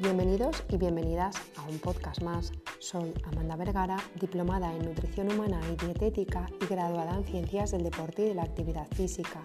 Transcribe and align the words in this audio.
Bienvenidos 0.00 0.62
y 0.68 0.76
bienvenidas 0.76 1.34
a 1.56 1.68
un 1.68 1.80
podcast 1.80 2.22
más. 2.22 2.52
Soy 2.78 3.12
Amanda 3.24 3.56
Vergara, 3.56 3.96
diplomada 4.20 4.72
en 4.72 4.84
nutrición 4.84 5.32
humana 5.32 5.60
y 5.72 5.84
dietética 5.84 6.46
y 6.62 6.66
graduada 6.66 7.16
en 7.16 7.24
ciencias 7.24 7.72
del 7.72 7.82
deporte 7.82 8.22
y 8.22 8.28
de 8.28 8.34
la 8.36 8.44
actividad 8.44 8.86
física. 8.94 9.42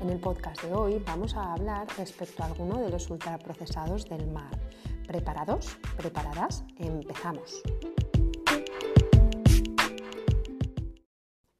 En 0.00 0.08
el 0.08 0.18
podcast 0.18 0.62
de 0.62 0.72
hoy 0.72 1.02
vamos 1.04 1.34
a 1.34 1.52
hablar 1.52 1.86
respecto 1.98 2.42
a 2.42 2.46
alguno 2.46 2.80
de 2.80 2.88
los 2.88 3.10
ultraprocesados 3.10 4.08
del 4.08 4.26
mar. 4.30 4.58
¿Preparados? 5.06 5.76
¿Preparadas? 5.98 6.64
Empezamos. 6.78 7.60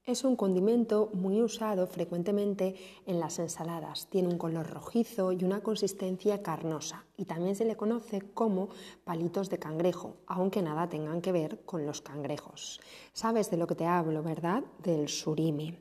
Es 0.07 0.25
un 0.25 0.35
condimento 0.35 1.11
muy 1.13 1.43
usado 1.43 1.87
frecuentemente 1.87 2.75
en 3.05 3.21
las 3.21 3.39
ensaladas. 3.39 4.09
Tiene 4.09 4.29
un 4.29 4.39
color 4.39 4.67
rojizo 4.71 5.31
y 5.33 5.45
una 5.45 5.61
consistencia 5.61 6.43
carnosa 6.43 7.05
y 7.19 7.27
también 7.27 7.55
se 7.55 7.67
le 7.67 7.77
conoce 7.77 8.23
como 8.33 8.71
palitos 9.05 9.51
de 9.51 9.59
cangrejo, 9.59 10.17
aunque 10.27 10.63
nada 10.63 10.89
tengan 10.89 11.21
que 11.21 11.33
ver 11.33 11.65
con 11.67 11.85
los 11.85 12.01
cangrejos. 12.01 12.81
Sabes 13.13 13.51
de 13.51 13.59
lo 13.59 13.67
que 13.67 13.75
te 13.75 13.85
hablo, 13.85 14.23
¿verdad? 14.23 14.65
Del 14.83 15.09
surimi 15.09 15.79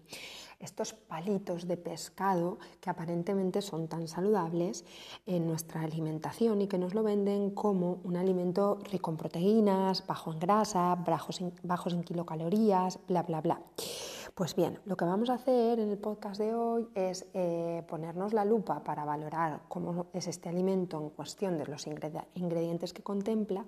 estos 0.59 0.93
palitos 0.93 1.67
de 1.67 1.77
pescado 1.77 2.59
que 2.81 2.89
aparentemente 2.89 3.61
son 3.61 3.87
tan 3.87 4.07
saludables 4.07 4.85
en 5.25 5.47
nuestra 5.47 5.81
alimentación 5.81 6.61
y 6.61 6.67
que 6.67 6.77
nos 6.77 6.93
lo 6.93 7.03
venden 7.03 7.51
como 7.51 7.99
un 8.03 8.17
alimento 8.17 8.79
rico 8.91 9.11
en 9.11 9.17
proteínas, 9.17 10.05
bajo 10.05 10.33
en 10.33 10.39
grasa, 10.39 10.95
bajos 10.95 11.39
en, 11.39 11.53
en 11.63 12.03
kilocalorías, 12.03 12.99
bla, 13.07 13.23
bla, 13.23 13.41
bla. 13.41 13.61
Pues 14.39 14.55
bien, 14.55 14.79
lo 14.85 14.95
que 14.95 15.03
vamos 15.03 15.29
a 15.29 15.33
hacer 15.33 15.81
en 15.81 15.89
el 15.89 15.97
podcast 15.97 16.39
de 16.39 16.53
hoy 16.55 16.87
es 16.95 17.27
eh, 17.33 17.83
ponernos 17.89 18.31
la 18.31 18.45
lupa 18.45 18.81
para 18.85 19.03
valorar 19.03 19.63
cómo 19.67 20.05
es 20.13 20.27
este 20.27 20.47
alimento 20.47 20.97
en 20.97 21.09
cuestión 21.09 21.57
de 21.57 21.65
los 21.65 21.85
ingredientes 21.87 22.93
que 22.93 23.03
contempla 23.03 23.65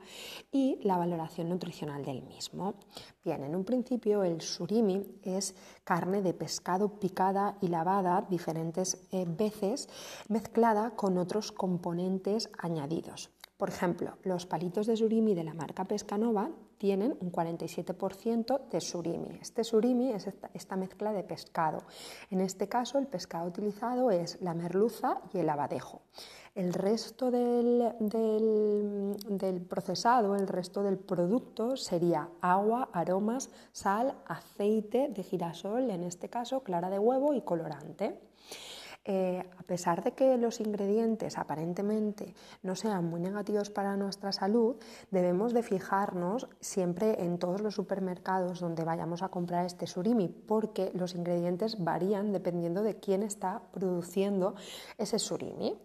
y 0.49 0.79
la 0.83 0.95
valoración 0.95 1.49
nutricional 1.49 2.05
del 2.05 2.21
mismo. 2.21 2.75
Bien, 3.21 3.43
en 3.43 3.53
un 3.53 3.65
principio 3.65 4.23
el 4.23 4.39
surimi 4.39 5.19
es 5.23 5.55
carne 5.83 6.21
de 6.21 6.33
pescado 6.33 6.87
picada 7.01 7.57
y 7.59 7.67
lavada 7.67 8.25
diferentes 8.29 9.09
eh, 9.11 9.25
veces 9.27 9.89
mezclada 10.29 10.91
con 10.91 11.17
otros 11.17 11.51
componentes 11.51 12.49
añadidos. 12.57 13.29
Por 13.61 13.69
ejemplo, 13.69 14.17
los 14.23 14.47
palitos 14.47 14.87
de 14.87 14.97
surimi 14.97 15.35
de 15.35 15.43
la 15.43 15.53
marca 15.53 15.85
Pescanova 15.85 16.49
tienen 16.79 17.15
un 17.21 17.31
47% 17.31 18.69
de 18.71 18.81
surimi. 18.81 19.37
Este 19.39 19.63
surimi 19.63 20.09
es 20.13 20.27
esta, 20.55 20.75
mezcla 20.75 21.13
de 21.13 21.21
pescado. 21.21 21.83
En 22.31 22.41
este 22.41 22.67
caso, 22.67 22.97
el 22.97 23.05
pescado 23.05 23.45
utilizado 23.47 24.09
es 24.09 24.41
la 24.41 24.55
merluza 24.55 25.21
y 25.31 25.37
el 25.37 25.47
abadejo. 25.47 26.01
El 26.55 26.73
resto 26.73 27.29
del, 27.29 27.93
del, 27.99 29.61
procesado, 29.69 30.35
el 30.35 30.47
resto 30.47 30.81
del 30.81 30.97
producto 30.97 31.77
sería 31.77 32.29
agua, 32.41 32.89
aromas, 32.93 33.51
sal, 33.73 34.15
aceite 34.25 35.09
de 35.09 35.21
girasol, 35.21 35.91
en 35.91 36.01
este 36.01 36.29
caso 36.29 36.63
clara 36.63 36.89
de 36.89 36.97
huevo 36.97 37.35
y 37.35 37.41
colorante. 37.41 38.19
Eh, 39.03 39.43
a 39.57 39.63
pesar 39.63 40.03
de 40.03 40.11
que 40.11 40.37
los 40.37 40.59
ingredientes 40.59 41.39
aparentemente 41.39 42.35
no 42.61 42.75
sean 42.75 43.05
muy 43.05 43.19
negativos 43.19 43.71
para 43.71 43.97
nuestra 43.97 44.31
salud, 44.31 44.75
debemos 45.09 45.53
de 45.53 45.63
fijarnos 45.63 46.47
siempre 46.59 47.23
en 47.23 47.39
todos 47.39 47.61
los 47.61 47.73
supermercados 47.73 48.59
donde 48.59 48.83
vayamos 48.83 49.23
a 49.23 49.29
comprar 49.29 49.65
este 49.65 49.87
surimi, 49.87 50.27
porque 50.27 50.91
los 50.93 51.15
ingredientes 51.15 51.83
varían 51.83 52.31
dependiendo 52.31 52.83
de 52.83 52.99
quién 52.99 53.23
está 53.23 53.63
produciendo 53.71 54.53
ese 54.99 55.17
surimi. 55.17 55.79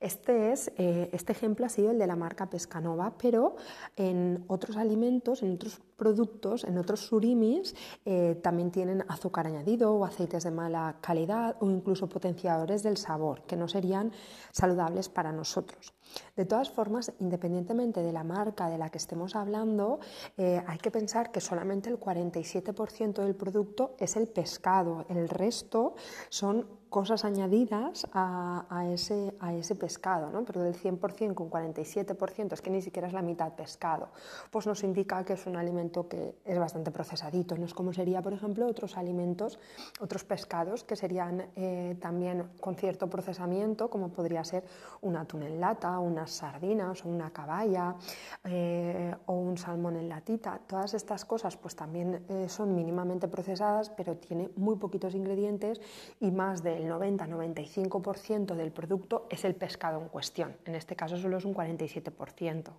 Este, 0.00 0.52
es, 0.52 0.72
eh, 0.78 1.10
este 1.12 1.32
ejemplo 1.32 1.66
ha 1.66 1.68
sido 1.68 1.90
el 1.90 1.98
de 1.98 2.06
la 2.06 2.16
marca 2.16 2.48
Pescanova, 2.48 3.18
pero 3.18 3.56
en 3.96 4.44
otros 4.48 4.78
alimentos, 4.78 5.42
en 5.42 5.52
otros 5.56 5.82
productos, 6.02 6.64
en 6.64 6.78
otros 6.78 6.98
surimis, 6.98 7.76
eh, 8.04 8.34
también 8.42 8.72
tienen 8.72 9.04
azúcar 9.06 9.46
añadido 9.46 9.94
o 9.94 10.04
aceites 10.04 10.42
de 10.42 10.50
mala 10.50 10.96
calidad 11.00 11.54
o 11.60 11.70
incluso 11.70 12.08
potenciadores 12.08 12.82
del 12.82 12.96
sabor, 12.96 13.42
que 13.42 13.54
no 13.54 13.68
serían 13.68 14.10
saludables 14.50 15.08
para 15.08 15.30
nosotros. 15.30 15.94
De 16.34 16.44
todas 16.44 16.70
formas, 16.70 17.12
independientemente 17.20 18.02
de 18.02 18.12
la 18.12 18.24
marca 18.24 18.68
de 18.68 18.78
la 18.78 18.90
que 18.90 18.98
estemos 18.98 19.36
hablando, 19.36 20.00
eh, 20.36 20.60
hay 20.66 20.78
que 20.78 20.90
pensar 20.90 21.30
que 21.30 21.40
solamente 21.40 21.88
el 21.88 22.00
47% 22.00 23.22
del 23.22 23.36
producto 23.36 23.94
es 24.00 24.16
el 24.16 24.26
pescado, 24.26 25.06
el 25.08 25.28
resto 25.28 25.94
son 26.30 26.81
cosas 26.92 27.24
añadidas 27.24 28.06
a, 28.12 28.86
ese, 28.92 29.74
pescado, 29.74 30.30
¿no? 30.30 30.44
pero 30.44 30.60
del 30.60 30.74
100% 30.74 31.32
con 31.32 31.50
47% 31.50 32.52
es 32.52 32.60
que 32.60 32.70
ni 32.70 32.82
siquiera 32.82 33.08
es 33.08 33.14
la 33.14 33.22
mitad 33.22 33.50
pescado, 33.54 34.10
pues 34.50 34.66
nos 34.66 34.84
indica 34.84 35.24
que 35.24 35.32
es 35.32 35.46
un 35.46 35.56
alimento 35.56 36.06
que 36.06 36.36
es 36.44 36.58
bastante 36.58 36.90
procesadito, 36.90 37.56
no 37.56 37.64
es 37.64 37.72
como 37.72 37.94
sería, 37.94 38.20
por 38.20 38.34
ejemplo, 38.34 38.66
otros 38.66 38.98
alimentos, 38.98 39.58
otros 40.00 40.22
pescados 40.24 40.84
que 40.84 40.94
serían 40.94 41.46
eh, 41.56 41.96
también 41.98 42.50
con 42.60 42.76
cierto 42.76 43.08
procesamiento, 43.08 43.88
como 43.88 44.10
podría 44.10 44.44
ser 44.44 44.62
un 45.00 45.16
atún 45.16 45.44
en 45.44 45.60
lata, 45.60 45.98
unas 45.98 46.30
sardinas 46.30 47.06
o 47.06 47.08
una 47.08 47.30
caballa 47.30 47.96
eh, 48.44 49.14
o 49.24 49.32
un 49.32 49.56
salmón 49.56 49.96
en 49.96 50.10
latita. 50.10 50.60
Todas 50.66 50.92
estas 50.92 51.24
cosas 51.24 51.56
pues 51.56 51.74
también 51.74 52.22
eh, 52.28 52.50
son 52.50 52.74
mínimamente 52.74 53.28
procesadas, 53.28 53.88
pero 53.88 54.16
tiene 54.16 54.50
muy 54.56 54.76
poquitos 54.76 55.14
ingredientes 55.14 55.80
y 56.20 56.30
más 56.30 56.62
del 56.82 56.92
90-95% 56.92 58.54
del 58.54 58.72
producto 58.72 59.26
es 59.30 59.44
el 59.44 59.54
pescado 59.54 60.00
en 60.00 60.08
cuestión. 60.08 60.56
En 60.64 60.74
este 60.74 60.96
caso 60.96 61.16
solo 61.16 61.38
es 61.38 61.44
un 61.44 61.54
47%. 61.54 62.72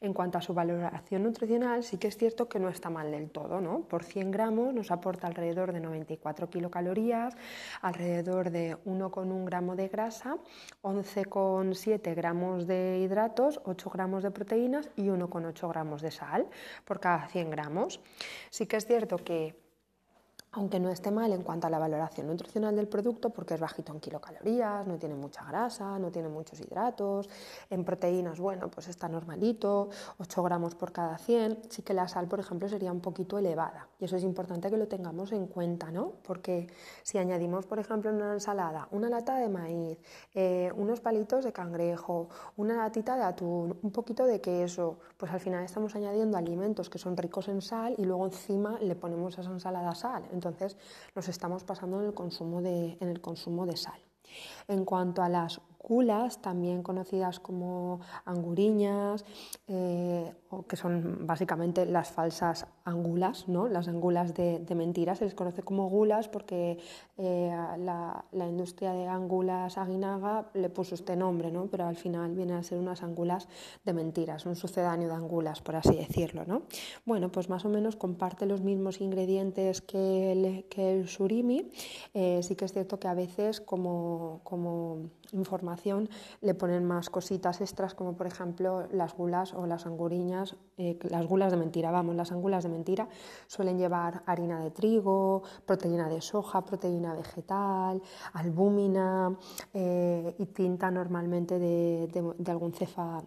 En 0.00 0.12
cuanto 0.12 0.38
a 0.38 0.42
su 0.42 0.54
valoración 0.54 1.22
nutricional, 1.22 1.82
sí 1.82 1.98
que 1.98 2.08
es 2.08 2.16
cierto 2.16 2.48
que 2.48 2.58
no 2.58 2.68
está 2.68 2.90
mal 2.90 3.10
del 3.10 3.30
todo. 3.30 3.60
¿no? 3.60 3.80
Por 3.80 4.04
100 4.04 4.30
gramos 4.30 4.74
nos 4.74 4.90
aporta 4.90 5.26
alrededor 5.26 5.72
de 5.72 5.80
94 5.80 6.48
kilocalorías, 6.50 7.36
alrededor 7.82 8.50
de 8.50 8.76
1,1 8.84 9.44
gramo 9.44 9.76
de 9.76 9.88
grasa, 9.88 10.36
11,7 10.82 12.14
gramos 12.14 12.66
de 12.66 13.00
hidratos, 13.02 13.60
8 13.64 13.90
gramos 13.90 14.22
de 14.22 14.30
proteínas 14.30 14.90
y 14.96 15.08
1,8 15.08 15.68
gramos 15.68 16.02
de 16.02 16.10
sal 16.10 16.46
por 16.84 17.00
cada 17.00 17.26
100 17.28 17.50
gramos. 17.50 18.00
Sí 18.50 18.66
que 18.66 18.76
es 18.76 18.86
cierto 18.86 19.16
que 19.18 19.67
aunque 20.52 20.80
no 20.80 20.90
esté 20.90 21.10
mal 21.10 21.32
en 21.32 21.42
cuanto 21.42 21.66
a 21.66 21.70
la 21.70 21.78
valoración 21.78 22.26
nutricional 22.26 22.74
del 22.76 22.88
producto, 22.88 23.30
porque 23.30 23.54
es 23.54 23.60
bajito 23.60 23.92
en 23.92 24.00
kilocalorías, 24.00 24.86
no 24.86 24.98
tiene 24.98 25.14
mucha 25.14 25.44
grasa, 25.44 25.98
no 25.98 26.10
tiene 26.10 26.28
muchos 26.28 26.60
hidratos, 26.60 27.28
en 27.70 27.84
proteínas, 27.84 28.40
bueno, 28.40 28.70
pues 28.70 28.88
está 28.88 29.08
normalito, 29.08 29.90
8 30.18 30.42
gramos 30.42 30.74
por 30.74 30.92
cada 30.92 31.18
100, 31.18 31.70
sí 31.70 31.82
que 31.82 31.94
la 31.94 32.08
sal, 32.08 32.28
por 32.28 32.40
ejemplo, 32.40 32.68
sería 32.68 32.92
un 32.92 33.00
poquito 33.00 33.38
elevada, 33.38 33.88
y 33.98 34.04
eso 34.04 34.16
es 34.16 34.24
importante 34.24 34.70
que 34.70 34.76
lo 34.76 34.88
tengamos 34.88 35.32
en 35.32 35.46
cuenta, 35.46 35.90
¿no? 35.90 36.12
Porque 36.22 36.66
si 37.02 37.18
añadimos, 37.18 37.66
por 37.66 37.78
ejemplo, 37.78 38.10
en 38.10 38.16
una 38.16 38.34
ensalada 38.34 38.88
una 38.90 39.08
lata 39.08 39.36
de 39.36 39.48
maíz, 39.48 39.98
eh, 40.34 40.70
unos 40.76 41.00
palitos 41.00 41.44
de 41.44 41.52
cangrejo, 41.52 42.28
una 42.56 42.76
latita 42.76 43.16
de 43.16 43.22
atún, 43.22 43.78
un 43.82 43.90
poquito 43.90 44.26
de 44.26 44.40
queso, 44.40 44.98
pues 45.16 45.32
al 45.32 45.40
final 45.40 45.64
estamos 45.64 45.94
añadiendo 45.94 46.36
alimentos 46.36 46.90
que 46.90 46.98
son 46.98 47.16
ricos 47.16 47.48
en 47.48 47.60
sal 47.60 47.94
y 47.98 48.04
luego 48.04 48.26
encima 48.26 48.78
le 48.80 48.94
ponemos 48.94 49.38
a 49.38 49.42
esa 49.42 49.50
ensalada 49.50 49.94
sal 49.94 50.24
entonces 50.38 50.76
nos 51.14 51.28
estamos 51.28 51.64
pasando 51.64 52.00
en 52.00 52.06
el 52.06 52.14
consumo 52.14 52.62
de, 52.62 52.96
en 53.00 53.08
el 53.08 53.20
consumo 53.20 53.66
de 53.66 53.76
sal. 53.76 54.00
En 54.68 54.84
cuanto 54.84 55.22
a 55.22 55.28
las 55.28 55.60
gulas, 55.88 56.42
también 56.42 56.82
conocidas 56.82 57.40
como 57.40 58.00
anguriñas, 58.24 59.24
eh, 59.66 60.32
que 60.68 60.76
son 60.76 61.26
básicamente 61.26 61.86
las 61.86 62.10
falsas 62.10 62.66
angulas, 62.84 63.48
¿no? 63.48 63.68
las 63.68 63.88
angulas 63.88 64.34
de, 64.34 64.58
de 64.58 64.74
mentira, 64.74 65.14
se 65.14 65.24
les 65.24 65.34
conoce 65.34 65.62
como 65.62 65.88
gulas 65.88 66.28
porque 66.28 66.78
eh, 67.16 67.50
la, 67.78 68.24
industria 68.32 68.92
de 68.92 69.06
angulas 69.06 69.78
aguinaga 69.78 70.50
le 70.54 70.68
puso 70.68 70.94
este 70.94 71.16
nombre, 71.16 71.50
¿no? 71.50 71.66
pero 71.66 71.86
al 71.86 71.96
final 71.96 72.34
vienen 72.34 72.56
a 72.56 72.62
ser 72.62 72.78
unas 72.78 73.02
angulas 73.02 73.48
de 73.84 73.92
mentiras, 73.92 74.46
un 74.46 74.56
sucedáneo 74.56 75.08
de 75.08 75.14
angulas, 75.14 75.60
por 75.60 75.76
así 75.76 75.96
decirlo. 75.96 76.44
¿no? 76.46 76.62
Bueno, 77.04 77.30
pues 77.30 77.48
más 77.48 77.64
o 77.64 77.68
menos 77.68 77.96
comparte 77.96 78.46
los 78.46 78.60
mismos 78.60 79.00
ingredientes 79.00 79.80
que 79.80 80.32
el, 80.32 80.64
que 80.64 80.98
el 80.98 81.08
surimi, 81.08 81.70
eh, 82.14 82.40
sí 82.42 82.56
que 82.56 82.64
es 82.64 82.72
cierto 82.72 82.98
que 82.98 83.08
a 83.08 83.14
veces 83.14 83.60
como, 83.60 84.40
como 84.44 85.10
información 85.32 85.77
le 86.40 86.54
ponen 86.54 86.84
más 86.84 87.10
cositas 87.10 87.60
extras 87.60 87.94
como 87.94 88.14
por 88.14 88.26
ejemplo 88.26 88.86
las 88.92 89.14
gulas 89.14 89.54
o 89.54 89.66
las 89.66 89.86
anguriñas, 89.86 90.56
eh, 90.76 90.98
las 91.08 91.26
gulas 91.26 91.50
de 91.50 91.56
mentira, 91.56 91.90
vamos, 91.90 92.16
las 92.16 92.32
angulas 92.32 92.64
de 92.64 92.70
mentira 92.70 93.08
suelen 93.46 93.78
llevar 93.78 94.22
harina 94.26 94.60
de 94.60 94.70
trigo, 94.70 95.42
proteína 95.66 96.08
de 96.08 96.20
soja, 96.20 96.64
proteína 96.64 97.14
vegetal, 97.14 98.02
albúmina, 98.32 99.36
eh, 99.72 100.34
y 100.38 100.46
tinta 100.46 100.90
normalmente 100.90 101.58
de, 101.58 102.08
algún 102.46 102.72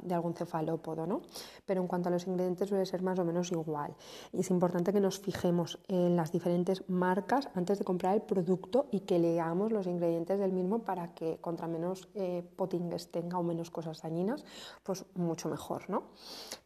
de 0.01 0.15
algún 0.15 0.33
cefalópodo, 0.33 1.05
¿no? 1.05 1.21
Pero 1.65 1.81
en 1.81 1.87
cuanto 1.87 2.09
a 2.09 2.11
los 2.11 2.27
ingredientes 2.27 2.69
suele 2.69 2.85
ser 2.85 3.01
más 3.01 3.19
o 3.19 3.25
menos 3.25 3.51
igual. 3.51 3.95
Y 4.31 4.41
es 4.41 4.49
importante 4.49 4.93
que 4.93 4.99
nos 4.99 5.19
fijemos 5.19 5.79
en 5.87 6.15
las 6.15 6.31
diferentes 6.31 6.87
marcas 6.89 7.49
antes 7.55 7.79
de 7.79 7.85
comprar 7.85 8.15
el 8.15 8.21
producto 8.21 8.87
y 8.91 9.01
que 9.01 9.19
leamos 9.19 9.71
los 9.71 9.87
ingredientes 9.87 10.39
del 10.39 10.51
mismo 10.51 10.79
para 10.79 11.13
que 11.13 11.37
contra 11.39 11.67
menos 11.67 12.09
eh, 12.15 12.30
potingues 12.55 13.11
tenga 13.11 13.37
o 13.37 13.43
menos 13.43 13.69
cosas 13.69 14.01
dañinas, 14.01 14.43
pues 14.83 15.05
mucho 15.15 15.49
mejor, 15.49 15.89
¿no? 15.89 16.03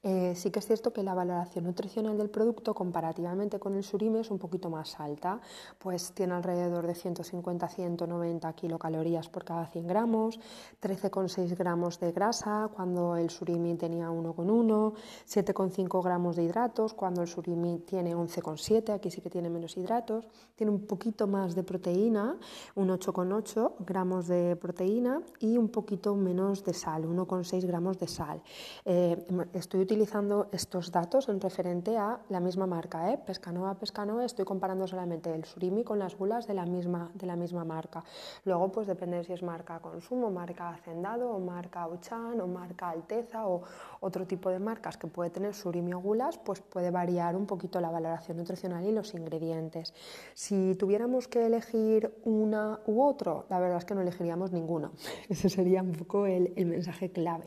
Eh, 0.03 0.33
sí 0.35 0.51
que 0.51 0.59
es 0.59 0.67
cierto 0.67 0.93
que 0.93 1.03
la 1.03 1.13
valoración 1.13 1.65
nutricional 1.65 2.17
del 2.17 2.29
producto 2.29 2.73
comparativamente 2.73 3.59
con 3.59 3.75
el 3.75 3.83
surimi 3.83 4.19
es 4.19 4.31
un 4.31 4.39
poquito 4.39 4.69
más 4.69 4.99
alta, 4.99 5.39
pues 5.79 6.13
tiene 6.13 6.33
alrededor 6.33 6.85
de 6.85 6.93
150-190 6.93 8.53
kilocalorías 8.55 9.29
por 9.29 9.43
cada 9.43 9.65
100 9.67 9.87
gramos, 9.87 10.39
13,6 10.81 11.55
gramos 11.57 11.99
de 11.99 12.11
grasa 12.11 12.69
cuando 12.73 13.15
el 13.15 13.29
surimi 13.29 13.75
tenía 13.75 14.09
1,1, 14.09 14.93
7,5 15.27 16.03
gramos 16.03 16.35
de 16.35 16.43
hidratos 16.43 16.93
cuando 16.93 17.21
el 17.21 17.27
surimi 17.27 17.79
tiene 17.79 18.15
11,7, 18.15 18.93
aquí 18.93 19.09
sí 19.09 19.21
que 19.21 19.29
tiene 19.29 19.49
menos 19.49 19.77
hidratos, 19.77 20.27
tiene 20.55 20.71
un 20.71 20.85
poquito 20.85 21.27
más 21.27 21.55
de 21.55 21.63
proteína, 21.63 22.37
un 22.75 22.89
8,8 22.89 23.73
gramos 23.79 24.27
de 24.27 24.55
proteína 24.55 25.21
y 25.39 25.54
un 25.57 25.69
poquito 25.69 26.15
menos 26.15 26.63
de 26.63 26.73
sal, 26.73 27.05
1,6 27.05 27.65
gramos 27.65 27.99
de 27.99 28.07
sal. 28.07 28.41
Eh, 28.83 29.17
estoy 29.53 29.81
utilizando 29.81 30.47
estos 30.51 30.91
datos 30.91 31.29
en 31.29 31.39
referente 31.39 31.97
a 31.97 32.19
la 32.29 32.39
misma 32.39 32.67
marca, 32.67 33.11
¿eh? 33.11 33.17
Pescanova, 33.17 33.75
Pescanova, 33.75 34.25
estoy 34.25 34.45
comparando 34.45 34.87
solamente 34.87 35.33
el 35.33 35.45
surimi 35.45 35.83
con 35.83 35.99
las 35.99 36.17
gulas 36.17 36.47
de 36.47 36.53
la 36.53 36.65
misma, 36.65 37.11
de 37.13 37.25
la 37.25 37.35
misma 37.35 37.63
marca. 37.63 38.03
Luego, 38.43 38.71
pues 38.71 38.87
depende 38.87 39.23
si 39.23 39.33
es 39.33 39.43
marca 39.43 39.79
Consumo, 39.79 40.29
marca 40.31 40.69
Hacendado 40.69 41.39
marca 41.39 41.87
Uchan 41.87 42.39
o 42.41 42.47
marca 42.47 42.89
Alteza 42.89 43.47
o 43.47 43.63
otro 44.01 44.25
tipo 44.25 44.49
de 44.49 44.59
marcas 44.59 44.97
que 44.97 45.07
puede 45.07 45.29
tener 45.29 45.53
surimi 45.53 45.93
o 45.93 45.99
gulas, 45.99 46.37
pues 46.37 46.61
puede 46.61 46.91
variar 46.91 47.35
un 47.35 47.45
poquito 47.45 47.79
la 47.79 47.89
valoración 47.89 48.37
nutricional 48.37 48.85
y 48.85 48.91
los 48.91 49.13
ingredientes. 49.13 49.93
Si 50.33 50.75
tuviéramos 50.75 51.27
que 51.27 51.45
elegir 51.45 52.13
una 52.23 52.79
u 52.85 53.01
otro, 53.01 53.45
la 53.49 53.59
verdad 53.59 53.77
es 53.77 53.85
que 53.85 53.95
no 53.95 54.01
elegiríamos 54.01 54.51
ninguno. 54.51 54.91
Ese 55.45 55.57
sería 55.57 55.83
un 55.83 55.91
poco 55.91 56.25
el, 56.25 56.53
el 56.55 56.65
mensaje 56.65 57.11
clave. 57.11 57.45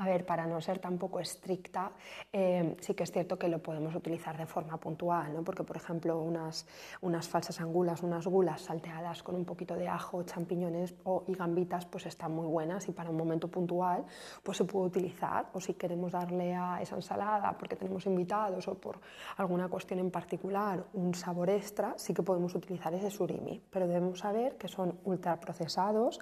A 0.00 0.06
ver, 0.06 0.24
para 0.24 0.46
no 0.46 0.62
ser 0.62 0.78
tampoco 0.78 1.20
estricta, 1.20 1.92
eh, 2.32 2.74
sí 2.80 2.94
que 2.94 3.02
es 3.02 3.12
cierto 3.12 3.38
que 3.38 3.48
lo 3.48 3.58
podemos 3.58 3.94
utilizar 3.94 4.34
de 4.34 4.46
forma 4.46 4.78
puntual, 4.78 5.34
¿no? 5.34 5.44
porque 5.44 5.62
por 5.62 5.76
ejemplo 5.76 6.18
unas, 6.22 6.66
unas 7.02 7.28
falsas 7.28 7.60
angulas, 7.60 8.02
unas 8.02 8.26
gulas 8.26 8.62
salteadas 8.62 9.22
con 9.22 9.34
un 9.34 9.44
poquito 9.44 9.74
de 9.74 9.88
ajo, 9.88 10.22
champiñones 10.22 10.94
o, 11.04 11.24
y 11.26 11.34
gambitas, 11.34 11.84
pues 11.84 12.06
están 12.06 12.32
muy 12.32 12.46
buenas 12.46 12.88
y 12.88 12.92
para 12.92 13.10
un 13.10 13.18
momento 13.18 13.48
puntual 13.48 14.06
pues 14.42 14.56
se 14.56 14.64
puede 14.64 14.86
utilizar. 14.86 15.50
O 15.52 15.60
si 15.60 15.74
queremos 15.74 16.12
darle 16.12 16.54
a 16.54 16.80
esa 16.80 16.96
ensalada 16.96 17.54
porque 17.58 17.76
tenemos 17.76 18.06
invitados 18.06 18.68
o 18.68 18.78
por 18.78 19.00
alguna 19.36 19.68
cuestión 19.68 19.98
en 19.98 20.10
particular 20.10 20.82
un 20.94 21.14
sabor 21.14 21.50
extra, 21.50 21.92
sí 21.98 22.14
que 22.14 22.22
podemos 22.22 22.54
utilizar 22.54 22.94
ese 22.94 23.10
surimi. 23.10 23.62
Pero 23.68 23.86
debemos 23.86 24.20
saber 24.20 24.56
que 24.56 24.66
son 24.66 24.98
ultraprocesados, 25.04 26.18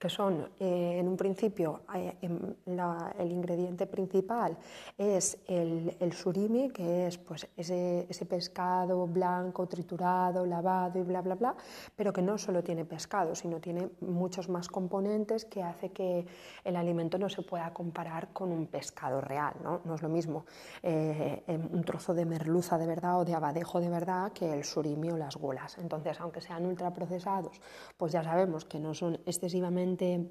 que 0.00 0.08
son 0.08 0.50
eh, 0.58 0.96
en 0.98 1.06
un 1.06 1.16
principio 1.16 1.82
eh, 1.94 2.16
en 2.22 2.56
la 2.64 3.14
el 3.20 3.32
ingrediente 3.32 3.86
principal 3.86 4.56
es 4.98 5.38
el, 5.46 6.12
surimi, 6.12 6.70
que 6.70 7.06
es 7.06 7.18
pues, 7.18 7.48
ese, 7.56 8.26
pescado 8.28 9.06
blanco, 9.06 9.66
triturado, 9.66 10.46
lavado 10.46 10.98
y 10.98 11.02
bla, 11.02 11.20
bla, 11.22 11.34
bla, 11.34 11.54
pero 11.96 12.12
que 12.12 12.22
no 12.22 12.38
solo 12.38 12.62
tiene 12.62 12.84
pescado, 12.84 13.34
sino 13.34 13.60
tiene 13.60 13.90
muchos 14.00 14.48
más 14.48 14.68
componentes 14.68 15.44
que 15.44 15.62
hace 15.62 15.90
que 15.90 16.26
el 16.64 16.76
alimento 16.76 17.18
no 17.18 17.28
se 17.28 17.42
pueda 17.42 17.72
comparar 17.72 18.32
con 18.32 18.52
un 18.52 18.66
pescado 18.66 19.20
real. 19.20 19.54
No, 19.62 19.80
no 19.84 19.94
es 19.94 20.02
lo 20.02 20.08
mismo 20.08 20.44
eh, 20.82 21.42
un 21.72 21.82
trozo 21.84 22.14
de 22.14 22.24
merluza 22.24 22.78
de 22.78 22.86
verdad 22.86 23.20
o 23.20 23.24
de 23.24 23.34
abadejo 23.34 23.80
de 23.80 23.88
verdad 23.88 24.32
que 24.32 24.52
el 24.52 24.64
surimi 24.64 25.10
o 25.10 25.16
las 25.16 25.36
gulas. 25.36 25.78
Entonces, 25.78 26.20
aunque 26.20 26.40
sean 26.40 26.66
ultraprocesados, 26.66 27.60
pues 27.96 28.12
ya 28.12 28.22
sabemos 28.22 28.64
que 28.64 28.78
no 28.78 28.94
son 28.94 29.20
excesivamente 29.26 30.30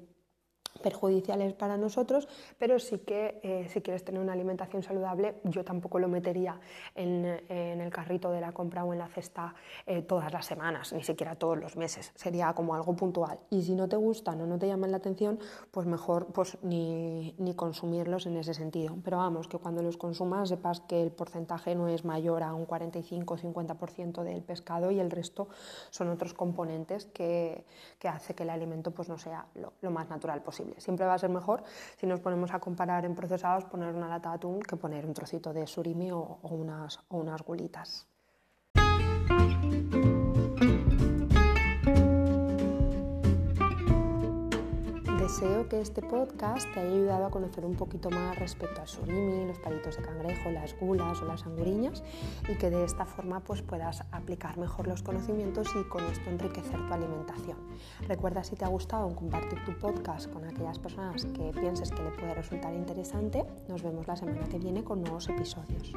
perjudiciales 0.82 1.52
para 1.52 1.76
nosotros, 1.76 2.28
pero 2.58 2.78
sí 2.78 2.98
que 2.98 3.40
eh, 3.42 3.68
si 3.68 3.80
quieres 3.80 4.04
tener 4.04 4.20
una 4.20 4.32
alimentación 4.32 4.82
saludable, 4.82 5.34
yo 5.44 5.64
tampoco 5.64 5.98
lo 5.98 6.08
metería 6.08 6.58
en, 6.94 7.24
el 7.48 7.90
carrito 7.90 8.30
de 8.30 8.40
la 8.40 8.52
compra 8.52 8.84
o 8.84 8.92
en 8.92 8.98
la 8.98 9.08
cesta 9.08 9.54
eh, 9.86 10.02
todas 10.02 10.32
las 10.32 10.46
semanas, 10.46 10.92
ni 10.92 11.02
siquiera 11.02 11.34
todos 11.36 11.58
los 11.58 11.76
meses, 11.76 12.12
sería 12.14 12.52
como 12.54 12.74
algo 12.74 12.94
puntual. 12.94 13.38
Y 13.50 13.62
si 13.62 13.74
no 13.74 13.88
te 13.88 13.96
gustan 13.96 14.40
o 14.40 14.46
no 14.46 14.58
te 14.58 14.66
llaman 14.66 14.90
la 14.90 14.98
atención, 14.98 15.38
pues 15.70 15.86
mejor 15.86 16.26
pues, 16.26 16.58
ni, 16.62 17.34
ni 17.38 17.54
consumirlos 17.54 18.26
en 18.26 18.36
ese 18.36 18.54
sentido. 18.54 18.96
Pero 19.04 19.18
vamos, 19.18 19.48
que 19.48 19.58
cuando 19.58 19.82
los 19.82 19.96
consumas 19.96 20.48
sepas 20.48 20.80
que 20.80 21.02
el 21.02 21.10
porcentaje 21.10 21.74
no 21.74 21.88
es 21.88 22.04
mayor 22.04 22.42
a 22.42 22.54
un 22.54 22.64
45 22.64 23.34
o 23.34 23.38
50% 23.38 24.22
del 24.22 24.42
pescado 24.42 24.90
y 24.90 25.00
el 25.00 25.10
resto 25.10 25.48
son 25.90 26.08
otros 26.08 26.34
componentes 26.34 27.06
que, 27.06 27.64
que 27.98 28.08
hace 28.08 28.34
que 28.34 28.42
el 28.44 28.50
alimento 28.50 28.90
pues, 28.92 29.08
no 29.08 29.18
sea 29.18 29.46
lo, 29.54 29.72
lo 29.80 29.90
más 29.90 30.08
natural 30.08 30.42
posible. 30.42 30.59
Siempre 30.78 31.06
va 31.06 31.14
a 31.14 31.18
ser 31.18 31.30
mejor 31.30 31.62
si 31.96 32.06
nos 32.06 32.20
ponemos 32.20 32.52
a 32.52 32.58
comparar 32.58 33.04
en 33.04 33.14
procesados 33.14 33.64
poner 33.64 33.94
una 33.94 34.08
lata 34.08 34.30
de 34.30 34.34
atún 34.36 34.60
que 34.60 34.76
poner 34.76 35.06
un 35.06 35.14
trocito 35.14 35.52
de 35.52 35.66
surimi 35.66 36.10
o, 36.12 36.38
unas, 36.42 36.98
o 37.08 37.18
unas 37.18 37.42
gulitas. 37.42 38.09
Deseo 45.40 45.70
que 45.70 45.80
este 45.80 46.02
podcast 46.02 46.70
te 46.74 46.80
haya 46.80 46.90
ayudado 46.90 47.24
a 47.24 47.30
conocer 47.30 47.64
un 47.64 47.74
poquito 47.74 48.10
más 48.10 48.38
respecto 48.38 48.82
al 48.82 48.86
surimi, 48.86 49.46
los 49.46 49.58
palitos 49.58 49.96
de 49.96 50.02
cangrejo, 50.02 50.50
las 50.50 50.78
gulas 50.78 51.22
o 51.22 51.24
las 51.24 51.46
anguriñas 51.46 52.04
y 52.46 52.58
que 52.58 52.68
de 52.68 52.84
esta 52.84 53.06
forma 53.06 53.40
pues 53.40 53.62
puedas 53.62 54.04
aplicar 54.12 54.58
mejor 54.58 54.86
los 54.86 55.02
conocimientos 55.02 55.68
y 55.74 55.88
con 55.88 56.04
esto 56.04 56.28
enriquecer 56.28 56.86
tu 56.86 56.92
alimentación. 56.92 57.56
Recuerda 58.06 58.44
si 58.44 58.54
te 58.54 58.66
ha 58.66 58.68
gustado 58.68 59.08
compartir 59.16 59.64
tu 59.64 59.72
podcast 59.78 60.30
con 60.30 60.44
aquellas 60.44 60.78
personas 60.78 61.24
que 61.24 61.52
pienses 61.58 61.90
que 61.90 62.02
le 62.02 62.10
puede 62.10 62.34
resultar 62.34 62.74
interesante. 62.74 63.46
Nos 63.66 63.82
vemos 63.82 64.06
la 64.06 64.16
semana 64.16 64.46
que 64.46 64.58
viene 64.58 64.84
con 64.84 65.00
nuevos 65.00 65.26
episodios. 65.30 65.94